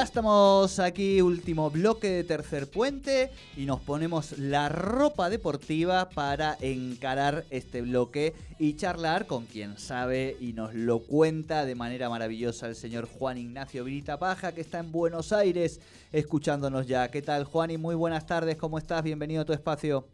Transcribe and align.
Ya 0.00 0.04
estamos 0.04 0.78
aquí, 0.78 1.20
último 1.20 1.68
bloque 1.68 2.08
de 2.08 2.24
tercer 2.24 2.70
puente, 2.70 3.30
y 3.54 3.66
nos 3.66 3.80
ponemos 3.80 4.38
la 4.38 4.70
ropa 4.70 5.28
deportiva 5.28 6.08
para 6.08 6.56
encarar 6.62 7.44
este 7.50 7.82
bloque 7.82 8.32
y 8.58 8.76
charlar 8.76 9.26
con 9.26 9.44
quien 9.44 9.76
sabe 9.76 10.38
y 10.40 10.54
nos 10.54 10.72
lo 10.72 11.00
cuenta 11.00 11.66
de 11.66 11.74
manera 11.74 12.08
maravillosa 12.08 12.66
el 12.66 12.76
señor 12.76 13.08
Juan 13.08 13.36
Ignacio 13.36 13.84
Virita 13.84 14.18
Paja, 14.18 14.54
que 14.54 14.62
está 14.62 14.78
en 14.78 14.90
Buenos 14.90 15.34
Aires 15.34 15.82
escuchándonos 16.12 16.86
ya. 16.86 17.10
¿Qué 17.10 17.20
tal, 17.20 17.44
Juan? 17.44 17.70
Y 17.70 17.76
muy 17.76 17.94
buenas 17.94 18.24
tardes, 18.24 18.56
¿cómo 18.56 18.78
estás? 18.78 19.02
Bienvenido 19.02 19.42
a 19.42 19.44
tu 19.44 19.52
espacio. 19.52 20.06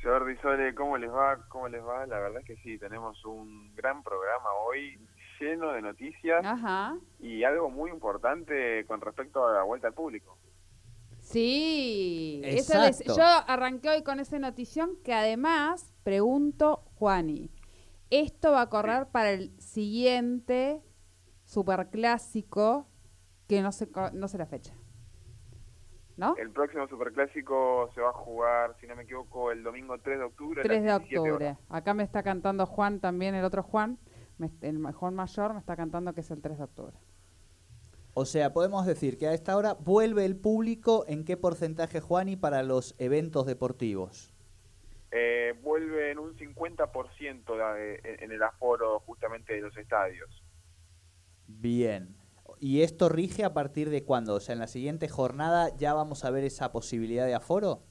Jordi 0.00 0.36
Sole, 0.36 0.72
¿cómo 0.76 0.96
les 0.98 1.10
va? 1.10 1.36
¿Cómo 1.48 1.66
les 1.66 1.82
va? 1.82 2.06
La 2.06 2.20
verdad 2.20 2.42
es 2.42 2.46
que 2.46 2.56
sí, 2.62 2.78
tenemos 2.78 3.24
un 3.24 3.74
gran 3.74 4.04
programa 4.04 4.50
hoy 4.68 4.96
lleno 5.38 5.72
de 5.72 5.82
noticias 5.82 6.44
y 7.20 7.44
algo 7.44 7.70
muy 7.70 7.90
importante 7.90 8.84
con 8.86 9.00
respecto 9.00 9.46
a 9.46 9.52
la 9.52 9.62
vuelta 9.62 9.88
al 9.88 9.94
público. 9.94 10.36
Sí, 11.20 12.42
yo 13.06 13.24
arranqué 13.46 13.90
hoy 13.90 14.02
con 14.02 14.18
esa 14.18 14.38
notición 14.38 14.96
que 15.04 15.12
además 15.12 15.92
pregunto, 16.02 16.84
Juani, 16.94 17.50
esto 18.10 18.52
va 18.52 18.62
a 18.62 18.70
correr 18.70 19.08
para 19.08 19.32
el 19.32 19.50
siguiente 19.60 20.80
superclásico 21.44 22.88
que 23.46 23.60
no 23.62 23.72
sé, 23.72 23.88
no 24.12 24.28
sé 24.28 24.38
la 24.38 24.46
fecha. 24.46 24.74
¿No? 26.16 26.34
El 26.36 26.50
próximo 26.50 26.88
superclásico 26.88 27.90
se 27.94 28.00
va 28.00 28.08
a 28.08 28.12
jugar, 28.12 28.74
si 28.80 28.88
no 28.88 28.96
me 28.96 29.04
equivoco, 29.04 29.52
el 29.52 29.62
domingo 29.62 29.98
3 29.98 30.18
de 30.18 30.24
octubre. 30.24 30.62
3 30.62 30.82
de 30.82 30.92
octubre. 30.92 31.56
Acá 31.68 31.94
me 31.94 32.02
está 32.02 32.24
cantando 32.24 32.66
Juan 32.66 32.98
también, 32.98 33.36
el 33.36 33.44
otro 33.44 33.62
Juan 33.62 33.98
el 34.62 34.78
mejor 34.78 35.12
mayor 35.12 35.52
me 35.52 35.60
está 35.60 35.76
cantando 35.76 36.12
que 36.12 36.20
es 36.20 36.30
el 36.30 36.40
3 36.40 36.58
de 36.58 36.64
octubre. 36.64 36.96
O 38.14 38.24
sea, 38.24 38.52
podemos 38.52 38.84
decir 38.84 39.16
que 39.16 39.28
a 39.28 39.32
esta 39.32 39.56
hora 39.56 39.74
vuelve 39.74 40.24
el 40.24 40.36
público 40.36 41.04
en 41.06 41.24
qué 41.24 41.36
porcentaje, 41.36 42.00
Juani, 42.00 42.36
para 42.36 42.62
los 42.62 42.94
eventos 42.98 43.46
deportivos. 43.46 44.34
Eh, 45.10 45.54
vuelve 45.62 46.10
en 46.10 46.18
un 46.18 46.36
50% 46.36 48.20
en 48.20 48.32
el 48.32 48.42
aforo 48.42 49.00
justamente 49.00 49.54
de 49.54 49.60
los 49.60 49.76
estadios. 49.76 50.42
Bien. 51.46 52.16
¿Y 52.60 52.82
esto 52.82 53.08
rige 53.08 53.44
a 53.44 53.54
partir 53.54 53.88
de 53.88 54.04
cuándo? 54.04 54.34
O 54.34 54.40
sea, 54.40 54.52
en 54.54 54.58
la 54.58 54.66
siguiente 54.66 55.08
jornada 55.08 55.74
ya 55.76 55.94
vamos 55.94 56.24
a 56.24 56.30
ver 56.30 56.44
esa 56.44 56.72
posibilidad 56.72 57.24
de 57.24 57.34
aforo. 57.34 57.82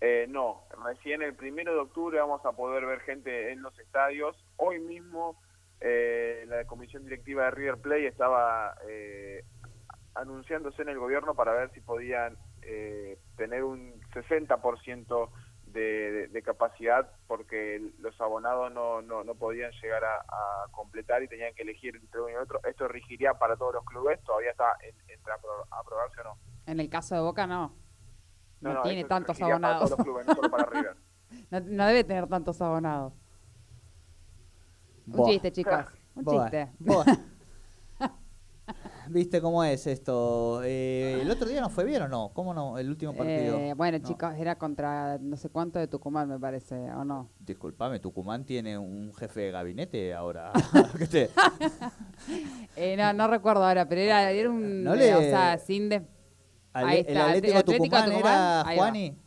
Eh, 0.00 0.26
no, 0.28 0.64
recién 0.84 1.22
el 1.22 1.34
primero 1.34 1.74
de 1.74 1.80
octubre 1.80 2.18
vamos 2.18 2.44
a 2.44 2.52
poder 2.52 2.86
ver 2.86 3.00
gente 3.00 3.52
en 3.52 3.62
los 3.62 3.78
estadios. 3.78 4.36
Hoy 4.56 4.78
mismo 4.80 5.36
eh, 5.84 6.44
la 6.46 6.64
comisión 6.64 7.02
directiva 7.02 7.46
de 7.46 7.50
River 7.50 7.78
Plate 7.78 8.06
estaba 8.06 8.76
eh, 8.88 9.44
anunciándose 10.14 10.82
en 10.82 10.90
el 10.90 10.98
gobierno 10.98 11.34
para 11.34 11.52
ver 11.54 11.72
si 11.72 11.80
podían 11.80 12.36
eh, 12.62 13.18
tener 13.36 13.64
un 13.64 14.00
60% 14.12 15.30
de, 15.66 16.28
de, 16.28 16.42
capacidad 16.42 17.10
porque 17.26 17.80
los 17.98 18.20
abonados 18.20 18.70
no, 18.72 19.02
no, 19.02 19.24
no 19.24 19.34
podían 19.34 19.72
llegar 19.82 20.04
a, 20.04 20.22
completar 20.70 21.22
y 21.24 21.28
tenían 21.28 21.52
que 21.54 21.62
elegir 21.62 21.96
entre 21.96 22.20
uno 22.20 22.30
y 22.30 22.36
otro. 22.36 22.60
Esto 22.64 22.86
rigiría 22.86 23.34
para 23.34 23.56
todos 23.56 23.74
los 23.74 23.84
clubes, 23.84 24.22
todavía 24.22 24.52
está 24.52 24.76
entre 24.82 25.32
aprobarse 25.32 26.20
o 26.20 26.24
no. 26.24 26.38
En 26.66 26.78
el 26.78 26.88
caso 26.88 27.16
de 27.16 27.22
Boca 27.22 27.46
no. 27.48 27.74
No, 28.60 28.82
tiene 28.82 29.04
tantos 29.04 29.40
abonados. 29.42 29.90
Para 29.90 29.96
todos 29.96 29.98
los 29.98 30.04
clubes, 30.04 30.26
no 30.26 30.34
solo 30.34 30.50
para 30.50 30.64
River. 30.70 30.96
no 31.64 31.86
debe 31.86 32.04
tener 32.04 32.28
tantos 32.28 32.62
abonados. 32.62 33.21
Un 35.06 35.26
chiste, 35.26 35.52
chicos. 35.52 35.86
Un 36.14 36.24
chiste. 36.24 36.68
¿Viste 39.08 39.40
cómo 39.40 39.64
es 39.64 39.86
esto? 39.86 40.62
Eh, 40.64 41.18
¿El 41.20 41.30
otro 41.30 41.48
día 41.48 41.60
no 41.60 41.68
fue 41.68 41.84
bien 41.84 42.02
o 42.02 42.08
no? 42.08 42.30
¿Cómo 42.32 42.54
no? 42.54 42.78
El 42.78 42.88
último 42.88 43.12
partido. 43.14 43.58
Eh, 43.58 43.74
bueno, 43.74 43.98
chicos, 43.98 44.34
era 44.38 44.56
contra 44.56 45.18
no 45.18 45.36
sé 45.36 45.50
cuánto 45.50 45.78
de 45.78 45.88
Tucumán, 45.88 46.28
me 46.28 46.38
parece, 46.38 46.76
¿o 46.92 47.04
no? 47.04 47.28
Disculpame, 47.40 47.98
Tucumán 47.98 48.44
tiene 48.44 48.78
un 48.78 49.12
jefe 49.14 49.40
de 49.40 49.50
gabinete 49.50 50.14
ahora. 50.14 50.52
eh, 52.76 52.96
no, 52.96 53.12
no 53.12 53.28
recuerdo 53.28 53.64
ahora, 53.64 53.88
pero 53.88 54.00
era, 54.00 54.30
era 54.30 54.48
un. 54.48 54.84
No 54.84 54.94
le... 54.94 55.14
o 55.14 55.20
sea, 55.20 55.58
sin. 55.58 55.88
De... 55.88 56.06
Ahí 56.72 57.00
está, 57.00 57.12
el 57.12 57.18
Atlético, 57.18 57.64
Tucumán, 57.64 58.04
Tucumán, 58.04 58.12
era 58.12 58.64
Juani 58.76 59.21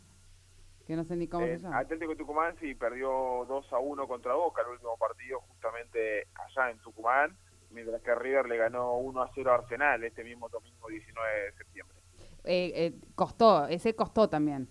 que 0.85 0.95
no 0.95 1.03
sé 1.03 1.15
ni 1.15 1.27
cómo 1.27 1.45
se 1.45 1.57
llama. 1.57 1.79
Atlético 1.79 2.15
Tucumán 2.15 2.55
sí 2.59 2.75
perdió 2.75 3.45
2 3.47 3.73
a 3.73 3.79
1 3.79 4.07
contra 4.07 4.35
Boca 4.35 4.61
el 4.61 4.73
último 4.73 4.97
partido 4.97 5.41
justamente 5.41 6.27
allá 6.35 6.69
en 6.69 6.77
Tucumán, 6.79 7.35
mientras 7.71 8.01
que 8.01 8.13
River 8.13 8.47
le 8.47 8.57
ganó 8.57 8.97
1 8.97 9.21
a 9.21 9.31
0 9.33 9.51
a 9.51 9.55
Arsenal 9.55 10.03
este 10.03 10.23
mismo 10.23 10.47
domingo 10.49 10.87
19 10.87 11.41
de 11.41 11.51
septiembre. 11.53 11.97
Eh, 12.43 12.71
eh, 12.75 12.93
costó, 13.15 13.67
ese 13.67 13.95
costó 13.95 14.29
también, 14.29 14.69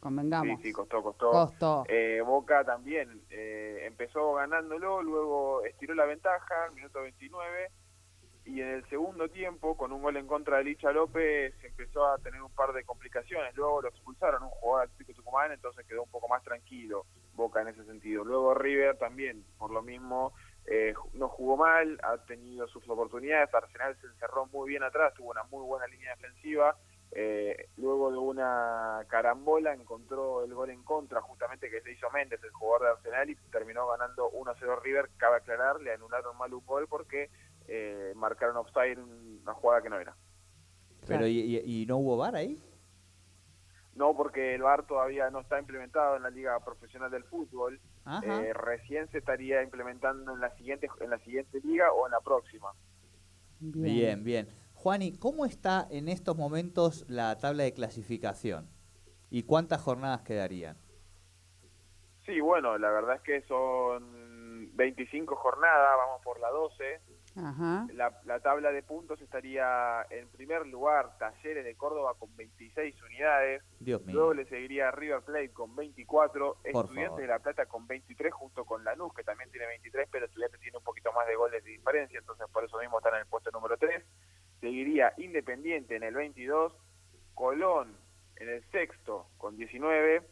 convengamos. 0.00 0.60
Sí, 0.60 0.68
sí, 0.68 0.72
costó, 0.72 1.02
costó. 1.02 1.30
Costó. 1.30 1.84
Eh, 1.88 2.20
Boca 2.20 2.64
también 2.64 3.22
empezó 3.30 4.34
ganándolo, 4.34 5.02
luego 5.02 5.64
estiró 5.64 5.94
la 5.94 6.04
ventaja, 6.04 6.54
minuto 6.74 7.00
29 7.00 7.70
y 8.46 8.60
en 8.60 8.68
el 8.68 8.88
segundo 8.90 9.28
tiempo, 9.28 9.76
con 9.76 9.90
un 9.92 10.02
gol 10.02 10.16
en 10.18 10.26
contra 10.26 10.58
de 10.58 10.64
Licha 10.64 10.92
López, 10.92 11.54
empezó 11.64 12.06
a 12.06 12.18
tener 12.18 12.42
un 12.42 12.52
par 12.52 12.74
de 12.74 12.84
complicaciones. 12.84 13.54
Luego 13.56 13.80
lo 13.82 13.88
expulsaron 13.88 14.42
un 14.42 14.50
jugador 14.50 14.90
Tucumán, 15.24 15.52
entonces 15.52 15.86
quedó 15.86 16.02
un 16.02 16.10
poco 16.10 16.28
más 16.28 16.42
tranquilo 16.42 17.06
Boca 17.34 17.62
en 17.62 17.68
ese 17.68 17.84
sentido. 17.84 18.24
Luego 18.24 18.54
River 18.54 18.96
también, 18.98 19.44
por 19.58 19.72
lo 19.72 19.82
mismo, 19.82 20.32
eh, 20.66 20.94
no 21.14 21.28
jugó 21.28 21.56
mal, 21.56 21.98
ha 22.02 22.18
tenido 22.18 22.68
sus 22.68 22.88
oportunidades. 22.88 23.52
Arsenal 23.52 23.96
se 24.00 24.06
encerró 24.06 24.46
muy 24.46 24.68
bien 24.68 24.82
atrás, 24.82 25.14
tuvo 25.14 25.30
una 25.30 25.42
muy 25.44 25.64
buena 25.66 25.86
línea 25.86 26.14
defensiva. 26.14 26.76
Eh, 27.10 27.68
luego 27.76 28.10
de 28.10 28.18
una 28.18 29.04
carambola 29.08 29.72
encontró 29.72 30.44
el 30.44 30.54
gol 30.54 30.70
en 30.70 30.82
contra, 30.84 31.20
justamente 31.20 31.70
que 31.70 31.80
se 31.80 31.92
hizo 31.92 32.10
Méndez, 32.10 32.40
el 32.42 32.50
jugador 32.50 32.82
de 32.82 32.88
Arsenal, 32.92 33.30
y 33.30 33.36
terminó 33.50 33.88
ganando 33.88 34.30
1-0 34.30 34.82
River. 34.82 35.10
Cabe 35.16 35.36
aclarar, 35.38 35.80
le 35.80 35.92
anularon 35.92 36.36
mal 36.36 36.54
un 36.54 36.64
gol 36.64 36.86
porque 36.88 37.30
eh, 37.66 38.12
marcaron 38.14 38.56
offside 38.56 38.98
una 38.98 39.54
jugada 39.54 39.82
que 39.82 39.90
no 39.90 39.98
era. 39.98 40.14
Pero 41.06 41.26
¿y, 41.26 41.84
no 41.86 41.98
hubo 41.98 42.16
VAR 42.16 42.36
ahí? 42.36 42.62
No, 43.94 44.16
porque 44.16 44.54
el 44.54 44.62
VAR 44.62 44.86
todavía 44.86 45.30
no 45.30 45.40
está 45.40 45.58
implementado 45.58 46.16
en 46.16 46.24
la 46.24 46.30
Liga 46.30 46.58
Profesional 46.64 47.10
del 47.10 47.24
Fútbol. 47.24 47.80
Eh, 48.24 48.52
recién 48.52 49.08
se 49.10 49.18
estaría 49.18 49.62
implementando 49.62 50.32
en 50.32 50.40
la 50.40 50.54
siguiente 50.56 50.88
en 51.00 51.10
la 51.10 51.18
siguiente 51.18 51.60
liga 51.60 51.92
o 51.92 52.06
en 52.06 52.12
la 52.12 52.20
próxima. 52.20 52.72
Bien, 53.60 54.24
bien. 54.24 54.48
Juani, 54.74 55.16
¿cómo 55.16 55.46
está 55.46 55.86
en 55.90 56.08
estos 56.08 56.36
momentos 56.36 57.08
la 57.08 57.38
tabla 57.38 57.62
de 57.62 57.72
clasificación? 57.72 58.68
¿Y 59.30 59.44
cuántas 59.44 59.80
jornadas 59.80 60.22
quedarían? 60.22 60.76
Sí, 62.26 62.40
bueno, 62.40 62.76
la 62.78 62.90
verdad 62.90 63.16
es 63.16 63.22
que 63.22 63.42
son 63.42 64.74
25 64.74 65.36
jornadas, 65.36 65.96
vamos 65.96 66.22
por 66.22 66.40
la 66.40 66.50
12. 66.50 67.00
La, 67.36 68.40
tabla 68.40 68.70
de 68.70 68.82
puntos 68.84 69.20
estaría 69.20 70.06
en 70.10 70.28
primer 70.28 70.66
lugar 70.66 71.18
Talleres 71.18 71.64
de 71.64 71.74
Córdoba 71.74 72.14
con 72.16 72.34
26 72.36 73.02
unidades. 73.02 73.62
Luego 73.80 74.34
le 74.34 74.44
seguiría 74.46 74.92
River 74.92 75.22
Plate 75.22 75.52
con 75.52 75.74
24, 75.74 76.58
Estudiantes 76.62 77.18
de 77.18 77.26
La 77.26 77.40
Plata 77.40 77.66
con 77.66 77.88
23 77.88 78.32
junto 78.32 78.64
con 78.64 78.84
Lanús 78.84 79.12
que 79.14 79.24
también 79.24 79.50
tiene 79.50 79.66
23, 79.66 80.08
pero 80.12 80.26
Estudiantes 80.26 80.60
tiene 80.60 80.78
un 80.78 80.84
poquito 80.84 81.12
más 81.12 81.26
de 81.26 81.34
goles 81.34 81.64
de 81.64 81.70
diferencia, 81.70 82.20
entonces 82.20 82.46
por 82.52 82.64
eso 82.64 82.78
mismo 82.78 82.98
están 82.98 83.14
en 83.14 83.20
el 83.20 83.26
puesto 83.26 83.50
número 83.50 83.76
3. 83.78 84.04
Seguiría 84.60 85.12
Independiente 85.16 85.96
en 85.96 86.04
el 86.04 86.14
22, 86.14 86.72
Colón 87.34 87.96
en 88.36 88.48
el 88.48 88.64
sexto 88.70 89.26
con 89.38 89.56
19, 89.56 90.22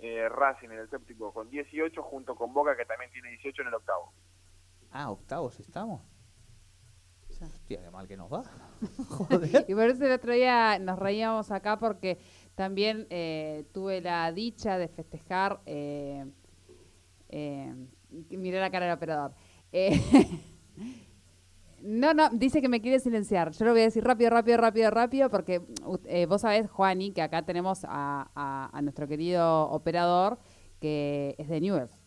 eh, 0.00 0.28
Racing 0.28 0.68
en 0.68 0.78
el 0.78 0.90
séptimo 0.90 1.32
con 1.32 1.48
18 1.48 2.02
junto 2.02 2.34
con 2.34 2.52
Boca 2.52 2.76
que 2.76 2.84
también 2.84 3.10
tiene 3.10 3.30
18 3.30 3.62
en 3.62 3.68
el 3.68 3.74
octavo. 3.74 4.12
Ah, 4.92 5.10
octavos 5.10 5.58
estamos. 5.60 6.19
Hostia, 7.42 7.80
qué 7.82 7.90
mal 7.90 8.06
que 8.06 8.16
nos 8.16 8.30
va. 8.30 8.42
y 9.68 9.74
por 9.74 9.84
eso 9.84 10.04
el 10.04 10.12
otro 10.12 10.32
día 10.32 10.78
nos 10.78 10.98
reíamos 10.98 11.50
acá 11.50 11.78
porque 11.78 12.18
también 12.54 13.06
eh, 13.10 13.64
tuve 13.72 14.00
la 14.00 14.30
dicha 14.32 14.76
de 14.76 14.88
festejar. 14.88 15.60
Eh, 15.64 16.26
eh, 17.30 17.74
miré 18.30 18.60
la 18.60 18.70
cara 18.70 18.86
del 18.86 18.94
operador. 18.94 19.32
Eh, 19.72 19.98
no, 21.82 22.12
no, 22.12 22.28
dice 22.30 22.60
que 22.60 22.68
me 22.68 22.82
quiere 22.82 23.00
silenciar. 23.00 23.52
Yo 23.52 23.64
lo 23.64 23.70
voy 23.72 23.80
a 23.80 23.84
decir 23.84 24.04
rápido, 24.04 24.30
rápido, 24.30 24.58
rápido, 24.58 24.90
rápido, 24.90 25.30
porque 25.30 25.62
vos 26.28 26.40
sabés, 26.42 26.70
Juani, 26.70 27.12
que 27.12 27.22
acá 27.22 27.46
tenemos 27.46 27.86
a, 27.88 28.70
a, 28.72 28.82
nuestro 28.82 29.08
querido 29.08 29.70
operador 29.70 30.38
que 30.80 31.34
es 31.38 31.48
de 31.48 31.60
Newell's. 31.60 31.98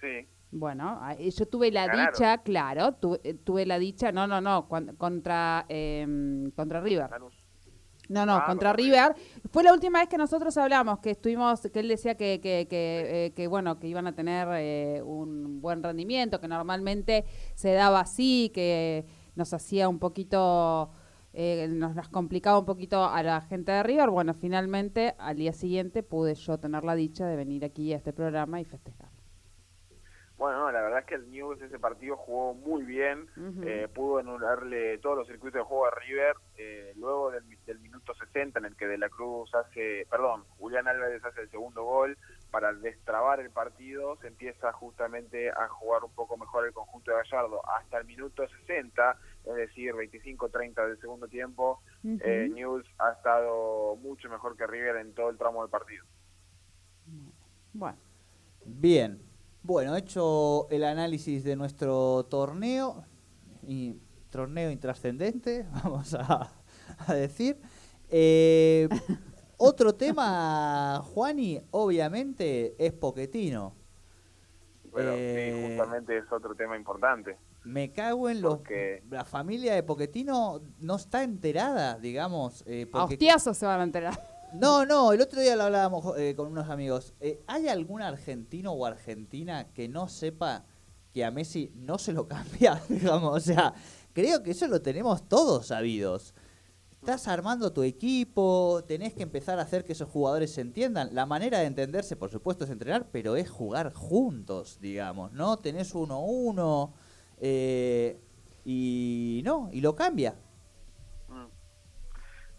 Sí. 0.00 0.26
Bueno, 0.50 0.98
ah, 1.02 1.14
eh, 1.18 1.30
yo 1.30 1.46
tuve 1.46 1.70
la 1.70 1.86
dicha, 2.10 2.38
claro, 2.38 2.92
tu- 2.92 3.18
eh, 3.22 3.34
tuve 3.34 3.66
la 3.66 3.78
dicha, 3.78 4.12
no, 4.12 4.26
no, 4.26 4.40
no, 4.40 4.68
contra, 4.96 5.66
em, 5.68 6.50
contra 6.52 6.80
River. 6.80 7.10
No, 8.08 8.24
no, 8.24 8.36
Ah, 8.36 8.46
contra 8.46 8.72
River. 8.72 9.16
Fue 9.50 9.64
la 9.64 9.72
última 9.72 9.98
vez 9.98 10.08
que 10.08 10.16
nosotros 10.16 10.56
hablamos, 10.56 11.00
que 11.00 11.10
estuvimos, 11.10 11.60
que 11.60 11.80
él 11.80 11.88
decía 11.88 12.14
que, 12.16 12.40
que, 12.40 12.68
que, 12.70 13.26
eh, 13.26 13.32
que, 13.34 13.48
bueno, 13.48 13.80
que 13.80 13.88
iban 13.88 14.06
a 14.06 14.14
tener 14.14 14.46
eh, 14.52 15.02
un 15.02 15.60
buen 15.60 15.82
rendimiento, 15.82 16.40
que 16.40 16.46
normalmente 16.46 17.24
se 17.56 17.72
daba 17.72 18.00
así, 18.00 18.52
que 18.54 19.04
nos 19.34 19.52
hacía 19.52 19.88
un 19.88 19.98
poquito, 19.98 20.90
eh, 21.32 21.66
nos 21.68 21.96
las 21.96 22.08
complicaba 22.08 22.60
un 22.60 22.64
poquito 22.64 23.04
a 23.04 23.20
la 23.24 23.40
gente 23.40 23.72
de 23.72 23.82
River. 23.82 24.10
Bueno, 24.10 24.32
finalmente, 24.34 25.16
al 25.18 25.36
día 25.36 25.52
siguiente 25.52 26.04
pude 26.04 26.36
yo 26.36 26.58
tener 26.58 26.84
la 26.84 26.94
dicha 26.94 27.26
de 27.26 27.34
venir 27.34 27.64
aquí 27.64 27.92
a 27.92 27.96
este 27.96 28.12
programa 28.12 28.60
y 28.60 28.64
festejar. 28.64 29.05
Bueno, 30.38 30.58
no, 30.60 30.70
la 30.70 30.82
verdad 30.82 30.98
es 31.00 31.06
que 31.06 31.14
el 31.14 31.30
News 31.30 31.62
ese 31.62 31.78
partido 31.78 32.14
jugó 32.16 32.52
muy 32.52 32.82
bien, 32.84 33.26
eh, 33.64 33.88
pudo 33.94 34.18
anularle 34.18 34.98
todos 34.98 35.16
los 35.16 35.26
circuitos 35.26 35.60
de 35.60 35.64
juego 35.64 35.86
a 35.86 35.90
River, 35.92 36.36
eh, 36.58 36.92
luego 36.96 37.30
del, 37.30 37.42
mi- 37.44 37.56
del 37.64 37.78
minuto 37.80 38.14
60 38.14 38.58
en 38.58 38.66
el 38.66 38.76
que 38.76 38.86
De 38.86 38.98
la 38.98 39.08
Cruz 39.08 39.54
hace, 39.54 40.06
perdón, 40.10 40.44
Julián 40.58 40.88
Álvarez 40.88 41.24
hace 41.24 41.40
el 41.40 41.50
segundo 41.50 41.84
gol, 41.84 42.18
para 42.50 42.74
destrabar 42.74 43.40
el 43.40 43.50
partido 43.50 44.16
se 44.20 44.26
empieza 44.28 44.72
justamente 44.74 45.48
a 45.50 45.68
jugar 45.68 46.04
un 46.04 46.12
poco 46.12 46.36
mejor 46.36 46.66
el 46.66 46.74
conjunto 46.74 47.12
de 47.12 47.16
Gallardo, 47.16 47.62
hasta 47.70 47.96
el 47.98 48.04
minuto 48.04 48.46
60, 48.46 49.16
es 49.46 49.54
decir, 49.54 49.94
25-30 49.94 50.86
del 50.86 51.00
segundo 51.00 51.28
tiempo, 51.28 51.80
eh, 52.20 52.48
News 52.52 52.86
ha 52.98 53.12
estado 53.12 53.96
mucho 53.96 54.28
mejor 54.28 54.54
que 54.54 54.66
River 54.66 54.96
en 54.96 55.14
todo 55.14 55.30
el 55.30 55.38
tramo 55.38 55.62
del 55.62 55.70
partido. 55.70 56.04
Bueno, 57.72 57.96
Bien. 58.64 59.18
Bueno, 59.66 59.96
hecho 59.96 60.68
el 60.70 60.84
análisis 60.84 61.42
de 61.42 61.56
nuestro 61.56 62.24
torneo, 62.30 63.04
y 63.66 63.96
torneo 64.30 64.70
intrascendente, 64.70 65.66
vamos 65.82 66.14
a, 66.14 66.52
a 67.08 67.14
decir. 67.14 67.58
Eh, 68.08 68.88
otro 69.56 69.92
tema, 69.96 71.02
Juani, 71.12 71.60
obviamente, 71.72 72.76
es 72.78 72.92
Poquetino. 72.92 73.74
Eh, 74.98 75.52
sí, 75.66 75.68
justamente 75.76 76.16
es 76.16 76.30
otro 76.30 76.54
tema 76.54 76.76
importante. 76.76 77.36
Me 77.64 77.90
cago 77.92 78.30
en 78.30 78.42
los... 78.42 78.58
Porque- 78.58 79.02
La 79.10 79.24
familia 79.24 79.74
de 79.74 79.82
Poquetino 79.82 80.60
no 80.78 80.94
está 80.94 81.24
enterada, 81.24 81.98
digamos. 81.98 82.62
eh, 82.68 82.86
a 82.88 82.98
porque- 83.00 83.14
hostiazos 83.14 83.56
se 83.58 83.66
van 83.66 83.80
a 83.80 83.82
enterar. 83.82 84.35
No, 84.54 84.86
no, 84.86 85.12
el 85.12 85.20
otro 85.20 85.40
día 85.40 85.56
lo 85.56 85.64
hablábamos 85.64 86.16
eh, 86.18 86.34
con 86.34 86.48
unos 86.48 86.70
amigos. 86.70 87.14
Eh, 87.20 87.42
¿Hay 87.46 87.68
algún 87.68 88.00
argentino 88.02 88.72
o 88.72 88.86
argentina 88.86 89.68
que 89.74 89.88
no 89.88 90.08
sepa 90.08 90.64
que 91.12 91.24
a 91.24 91.30
Messi 91.30 91.72
no 91.74 91.98
se 91.98 92.12
lo 92.12 92.26
cambia? 92.28 92.80
Digamos, 92.88 93.36
o 93.36 93.40
sea, 93.40 93.74
creo 94.12 94.42
que 94.42 94.52
eso 94.52 94.66
lo 94.68 94.80
tenemos 94.80 95.28
todos 95.28 95.66
sabidos. 95.66 96.34
Estás 97.00 97.28
armando 97.28 97.72
tu 97.72 97.82
equipo, 97.82 98.82
tenés 98.86 99.14
que 99.14 99.22
empezar 99.22 99.58
a 99.58 99.62
hacer 99.62 99.84
que 99.84 99.92
esos 99.92 100.08
jugadores 100.08 100.52
se 100.52 100.60
entiendan. 100.60 101.14
La 101.14 101.26
manera 101.26 101.60
de 101.60 101.66
entenderse, 101.66 102.16
por 102.16 102.30
supuesto, 102.30 102.64
es 102.64 102.70
entrenar, 102.70 103.08
pero 103.12 103.36
es 103.36 103.48
jugar 103.48 103.92
juntos, 103.92 104.78
digamos, 104.80 105.32
¿no? 105.32 105.56
Tenés 105.58 105.94
uno 105.94 106.14
a 106.14 106.18
uno 106.18 106.94
eh, 107.38 108.20
y 108.64 109.42
no, 109.44 109.68
y 109.72 109.80
lo 109.82 109.94
cambia. 109.94 110.34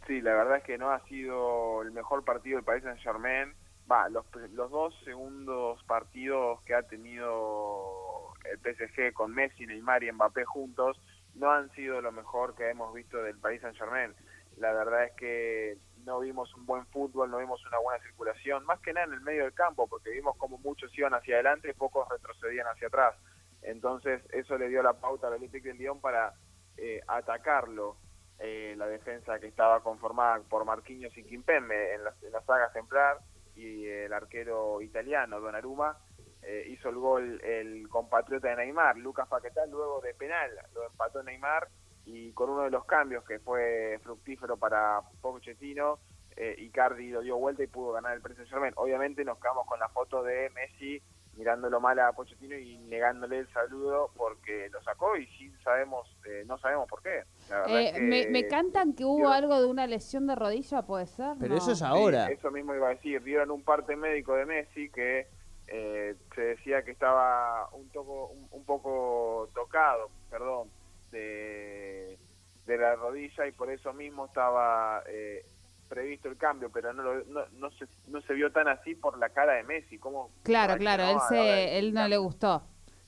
Sí, 0.07 0.21
la 0.21 0.33
verdad 0.35 0.57
es 0.57 0.63
que 0.63 0.77
no 0.77 0.89
ha 0.91 1.01
sido 1.07 1.81
el 1.81 1.91
mejor 1.91 2.23
partido 2.23 2.55
del 2.55 2.63
Paris 2.63 2.83
Saint 2.83 2.99
Germain. 2.99 3.53
Va, 3.91 4.07
los, 4.07 4.25
los 4.53 4.71
dos 4.71 4.95
segundos 5.03 5.83
partidos 5.83 6.61
que 6.63 6.73
ha 6.73 6.83
tenido 6.83 8.33
el 8.45 8.57
PSG 8.59 9.13
con 9.13 9.33
Messi, 9.33 9.65
Neymar 9.65 10.03
y 10.03 10.11
Mbappé 10.11 10.45
juntos 10.45 10.97
no 11.35 11.51
han 11.51 11.69
sido 11.71 12.01
lo 12.01 12.13
mejor 12.13 12.55
que 12.55 12.69
hemos 12.69 12.93
visto 12.93 13.17
del 13.21 13.37
Paris 13.37 13.61
Saint 13.61 13.77
Germain. 13.77 14.13
La 14.55 14.71
verdad 14.71 15.03
es 15.03 15.11
que 15.17 15.77
no 16.05 16.21
vimos 16.21 16.55
un 16.55 16.65
buen 16.65 16.85
fútbol, 16.87 17.29
no 17.29 17.39
vimos 17.39 17.63
una 17.67 17.79
buena 17.79 18.01
circulación, 18.01 18.65
más 18.65 18.79
que 18.79 18.93
nada 18.93 19.07
en 19.07 19.13
el 19.13 19.21
medio 19.21 19.43
del 19.43 19.53
campo, 19.53 19.87
porque 19.87 20.09
vimos 20.11 20.37
como 20.37 20.57
muchos 20.57 20.97
iban 20.97 21.13
hacia 21.13 21.35
adelante 21.35 21.69
y 21.69 21.73
pocos 21.73 22.07
retrocedían 22.07 22.65
hacia 22.67 22.87
atrás. 22.87 23.13
Entonces 23.61 24.21
eso 24.31 24.57
le 24.57 24.69
dio 24.69 24.81
la 24.81 24.93
pauta 24.93 25.27
al 25.27 25.33
Olympique 25.33 25.67
de 25.67 25.73
Lyon 25.75 25.99
para 25.99 26.33
eh, 26.77 27.01
atacarlo 27.07 27.97
eh, 28.39 28.75
la 28.77 28.87
defensa 28.87 29.39
que 29.39 29.47
estaba 29.47 29.81
conformada 29.81 30.41
por 30.49 30.65
Marquinhos 30.65 31.15
y 31.17 31.23
Kimpembe 31.23 31.95
en 31.95 32.03
la, 32.03 32.13
en 32.21 32.31
la 32.31 32.41
saga 32.41 32.67
ejemplar 32.67 33.17
y 33.55 33.87
el 33.87 34.13
arquero 34.13 34.81
italiano 34.81 35.39
Donnarumma 35.39 35.97
eh, 36.43 36.65
hizo 36.69 36.89
el 36.89 36.95
gol 36.95 37.41
el 37.43 37.89
compatriota 37.89 38.49
de 38.49 38.55
Neymar, 38.55 38.97
Lucas 38.97 39.27
Paquetá, 39.27 39.65
luego 39.65 39.99
de 40.01 40.13
penal, 40.13 40.51
lo 40.73 40.85
empató 40.85 41.21
Neymar 41.23 41.67
y 42.05 42.31
con 42.31 42.49
uno 42.49 42.63
de 42.63 42.69
los 42.69 42.85
cambios 42.85 43.25
que 43.25 43.39
fue 43.39 43.99
fructífero 44.01 44.55
para 44.55 45.01
Pochettino, 45.21 45.99
eh, 46.37 46.55
Icardi 46.59 47.09
lo 47.09 47.21
dio 47.21 47.37
vuelta 47.37 47.63
y 47.63 47.67
pudo 47.67 47.91
ganar 47.91 48.13
el 48.13 48.21
Paris 48.21 48.37
Saint-Germain. 48.37 48.73
Obviamente 48.77 49.25
nos 49.25 49.39
quedamos 49.39 49.67
con 49.67 49.79
la 49.79 49.89
foto 49.89 50.23
de 50.23 50.49
Messi 50.51 51.01
mirándolo 51.35 51.79
mal 51.81 51.99
a 51.99 52.13
Pochettino 52.13 52.55
y 52.55 52.77
negándole 52.77 53.39
el 53.39 53.51
saludo 53.51 54.11
porque 54.15 54.69
lo 54.69 54.81
sacó 54.83 55.17
y 55.17 55.27
sí 55.37 55.51
sabemos, 55.63 56.07
eh, 56.25 56.43
no 56.47 56.57
sabemos 56.59 56.87
por 56.87 57.01
qué. 57.01 57.23
Eh, 57.67 57.91
que- 57.93 58.01
me, 58.01 58.27
me 58.27 58.47
cantan 58.47 58.93
que 58.93 59.05
hubo 59.05 59.29
algo 59.29 59.59
de 59.61 59.67
una 59.67 59.87
lesión 59.87 60.27
de 60.27 60.35
rodilla, 60.35 60.81
¿puede 60.83 61.07
ser? 61.07 61.35
Pero 61.39 61.55
No. 61.55 61.57
eso 61.61 61.71
es 61.71 61.79
Sí, 61.79 61.85
ahora. 61.85 62.27
eso 62.31 62.51
mismo 62.51 62.73
iba 62.75 62.87
a 62.87 62.91
decir. 62.91 63.23
Dieron 63.23 63.51
un 63.51 63.63
parte 63.63 63.95
médico 63.95 64.33
de 64.35 64.45
Messi 64.45 64.89
que 64.89 65.27
eh, 65.67 66.15
se 66.33 66.41
decía 66.41 66.83
que 66.83 66.91
estaba 66.91 67.67
un, 67.73 67.89
toco, 67.89 68.27
un, 68.27 68.47
un 68.51 68.63
poco 68.63 69.49
tocado, 69.53 70.09
perdón, 70.29 70.69
de, 71.11 72.17
de 72.65 72.77
la 72.77 72.95
rodilla 72.95 73.45
y 73.47 73.51
por 73.51 73.69
eso 73.69 73.91
mismo 73.93 74.25
estaba 74.27 75.03
eh, 75.09 75.45
previsto 75.89 76.29
el 76.29 76.37
cambio, 76.37 76.69
pero 76.71 76.93
no, 76.93 77.03
lo- 77.03 77.25
no, 77.25 77.41
no, 77.53 77.71
se, 77.71 77.85
no 78.07 78.21
se 78.21 78.33
vio 78.33 78.51
tan 78.51 78.67
así 78.67 78.95
por 78.95 79.17
la 79.17 79.29
cara 79.29 79.53
de 79.53 79.63
Messi. 79.63 79.97
como 79.97 80.29
Claro, 80.43 80.77
claro, 80.77 81.03
él, 81.03 81.17
se, 81.29 81.79
él 81.79 81.93
no 81.93 82.07
le 82.07 82.17
gustó. 82.17 82.61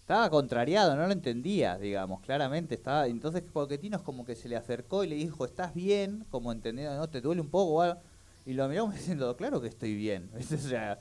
Estaba 0.10 0.32
contrariado, 0.32 0.96
no 0.96 1.06
lo 1.06 1.14
entendía, 1.14 1.78
digamos, 1.78 2.22
claramente. 2.22 2.74
estaba 2.74 3.06
Entonces 3.06 3.44
Poquetino 3.44 3.98
es 3.98 4.02
como 4.02 4.26
que 4.26 4.36
se 4.36 4.50
le 4.50 4.56
acercó 4.56 5.04
y 5.04 5.08
le 5.08 5.16
dijo, 5.16 5.46
¿estás 5.46 5.76
bien? 5.76 6.26
Como 6.32 6.52
entendiendo, 6.52 6.98
¿no? 6.98 7.08
¿Te 7.12 7.22
duele 7.22 7.42
un 7.42 7.50
poco 7.52 7.84
algo? 7.84 8.02
Y 8.50 8.54
lo 8.54 8.68
miramos 8.68 8.96
diciendo, 8.96 9.38
claro 9.38 9.62
que 9.62 9.68
estoy 9.68 9.94
bien. 9.94 10.32
O 10.40 10.58
sea, 10.58 11.00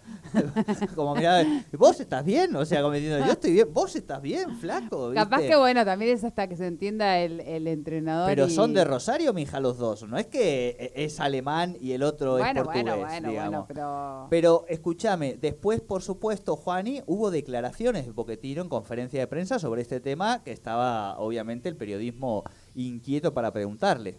como 0.95 1.15
miraba, 1.15 1.45
¿vos 1.73 1.99
estás 1.99 2.23
bien? 2.23 2.55
O 2.55 2.67
sea, 2.67 2.83
como 2.83 2.93
diciendo, 2.93 3.25
yo 3.25 3.33
estoy 3.33 3.53
bien, 3.53 3.73
¿vos 3.73 3.97
estás 3.97 4.21
bien, 4.21 4.55
flaco? 4.59 5.12
Capaz 5.15 5.41
que 5.41 5.56
bueno, 5.56 5.83
también 5.83 6.15
es 6.15 6.25
hasta 6.25 6.47
que 6.47 6.56
se 6.59 6.67
entienda 6.67 7.19
el, 7.21 7.41
el 7.41 7.67
entrenador. 7.67 8.29
Pero 8.29 8.49
y- 8.49 8.50
son 8.50 8.75
de 8.75 8.85
Rosario, 8.85 9.33
mija, 9.33 9.61
los 9.61 9.79
dos. 9.79 10.03
No 10.03 10.19
es 10.19 10.27
que 10.27 10.77
eh, 10.79 10.93
es 10.97 11.21
alemán 11.21 11.75
y 11.81 11.93
el 11.93 12.02
otro 12.02 12.33
Bueno, 12.33 12.49
es 12.49 12.55
portugués, 12.67 12.85
bueno, 12.85 13.07
bueno, 13.07 13.28
digamos. 13.31 13.50
bueno, 13.50 13.64
pero... 13.67 14.26
Pero 14.28 14.64
escúchame, 14.69 15.38
después, 15.40 15.81
por 15.81 16.02
supuesto, 16.02 16.55
Juani, 16.55 17.02
hubo 17.07 17.31
declaraciones 17.31 18.05
de 18.05 18.12
Poquetino 18.12 18.61
en 18.61 18.69
conferencia 18.69 19.21
de 19.21 19.26
prensa 19.26 19.59
sobre 19.59 19.81
este 19.81 20.00
tema 20.00 20.43
que 20.45 20.52
estaba, 20.52 21.19
obviamente, 21.19 21.71
el 21.71 21.76
periodismo 21.76 22.45
inquieto 22.75 23.33
para 23.33 23.55
preguntarle. 23.55 24.19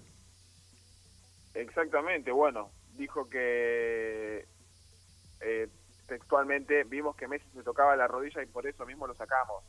Exactamente, 1.53 2.31
bueno, 2.31 2.71
dijo 2.99 3.29
que 3.29 4.45
eh, 5.39 5.67
textualmente 6.07 6.83
vimos 6.83 7.15
que 7.15 7.27
Messi 7.27 7.47
se 7.53 7.63
tocaba 7.63 7.95
la 7.95 8.07
rodilla 8.07 8.43
y 8.43 8.45
por 8.45 8.67
eso 8.67 8.85
mismo 8.85 9.07
lo 9.07 9.15
sacamos. 9.15 9.63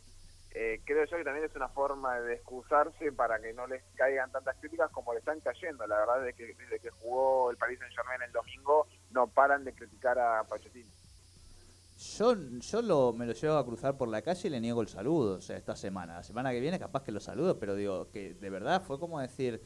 Eh, 0.52 0.80
creo 0.84 1.04
yo 1.04 1.16
que 1.16 1.22
también 1.22 1.46
es 1.46 1.54
una 1.54 1.68
forma 1.68 2.18
de 2.20 2.34
excusarse 2.34 3.12
para 3.12 3.40
que 3.40 3.52
no 3.52 3.68
les 3.68 3.84
caigan 3.94 4.32
tantas 4.32 4.56
críticas 4.56 4.90
como 4.90 5.12
le 5.12 5.20
están 5.20 5.38
cayendo. 5.40 5.86
La 5.86 5.98
verdad 5.98 6.28
es 6.28 6.34
que 6.34 6.54
desde 6.54 6.80
que 6.80 6.90
jugó 6.90 7.52
el 7.52 7.56
Paris 7.56 7.78
Saint 7.78 7.94
Germain 7.94 8.20
el 8.22 8.32
domingo 8.32 8.88
no 9.12 9.28
paran 9.28 9.64
de 9.64 9.72
criticar 9.72 10.18
a 10.18 10.42
Pochettino. 10.44 10.90
Yo, 12.18 12.34
yo 12.34 12.82
lo, 12.82 13.12
me 13.12 13.26
lo 13.26 13.32
llevo 13.32 13.58
a 13.58 13.64
cruzar 13.64 13.96
por 13.96 14.08
la 14.08 14.22
calle 14.22 14.48
y 14.48 14.50
le 14.50 14.60
niego 14.60 14.80
el 14.80 14.88
saludo, 14.88 15.36
o 15.36 15.40
sea, 15.40 15.56
esta 15.56 15.76
semana. 15.76 16.14
La 16.14 16.22
semana 16.22 16.50
que 16.50 16.58
viene 16.58 16.78
capaz 16.78 17.04
que 17.04 17.12
lo 17.12 17.20
saludo, 17.20 17.60
pero 17.60 17.76
digo, 17.76 18.10
que 18.10 18.34
de 18.34 18.50
verdad 18.50 18.82
fue 18.82 18.98
como 18.98 19.20
decir, 19.20 19.62